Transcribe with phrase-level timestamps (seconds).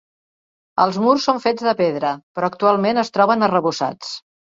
[0.85, 4.11] Els murs són fets de pedra però actualment es troben arrebossats.